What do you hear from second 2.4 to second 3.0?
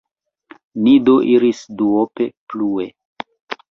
plue.